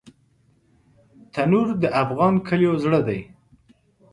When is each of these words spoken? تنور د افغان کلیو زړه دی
تنور 1.33 1.67
د 1.81 1.83
افغان 2.01 2.35
کلیو 2.47 2.73
زړه 2.83 2.99
دی 3.07 3.19